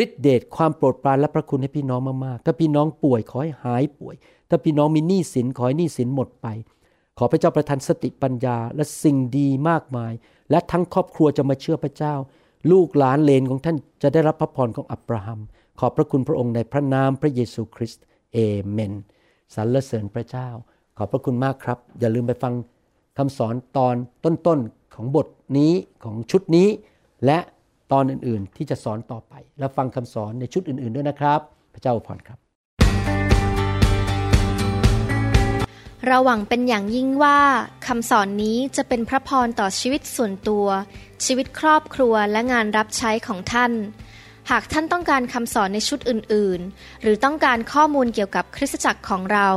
[0.02, 4.14] ฤทธิเดชความโปรดปรานและพระคุณให้พี่น้องมากๆ ถ้าพี่น้องป่วยขอให้หายป่วย
[4.48, 6.46] ถ้าพี่น้องมีหนี้สินขอให้หนี้สินหมดไป
[7.18, 10.12] ขอพระเจ้าประทานสติปัญญาและสิ่งดีมากมาย
[10.50, 12.14] และทั้งครอบครัวจะมาเชื่อพระเจ้า
[12.70, 15.40] ลูกหลานเลนของท่านจะได้รับพระพรของอับราฮัม
[15.80, 18.92] ขอบพระคุณพระองค์ในพระนามพระเยซูคริสต์เอเมน
[19.54, 20.48] สรรเสริญพระเจ้า
[20.98, 22.52] ขอบพระคุณมากครับ อย่าลืมไปฟัง
[23.20, 25.26] คำสอนตอนต้นๆของบท
[25.58, 25.72] นี้
[26.04, 26.68] ของชุดนี้
[27.26, 27.38] และ
[27.92, 31.40] ตอนอื่นๆ ที่จะสอนต่อไป และฟังคำสอนในชุดอื่นๆด้วยนะครับ
[31.74, 32.38] พระเจ้าอวยพรครับ
[36.06, 37.38] เราหวังเป็นอย่างยิ่งว่า
[37.86, 40.66] คำสอนนี้จะเป็นพระพรต่อชีวิตส่วนตัว
[41.24, 43.72] ชีวิตครอบครัวและงานรับใช้ของท่าน
[44.50, 49.48] หากท่านต้องการคำสอนในชุดอื่น ๆ หรือต้องการข้อมูลเกี่ยวกับคริสตจักรของเรา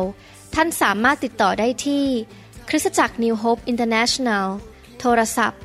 [0.55, 2.05] ท่านสามารถติดต่อได้ที่
[2.69, 4.47] คริสตจักร New Hope International
[4.99, 5.61] โทรศัพท์